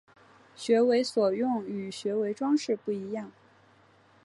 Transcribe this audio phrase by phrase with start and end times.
[0.55, 3.31] 学为所用与学为‘装饰’不一样